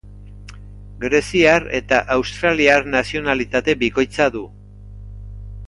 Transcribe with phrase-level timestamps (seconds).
[1.03, 4.43] Greziar eta australiar nazionalitate bikoitza du.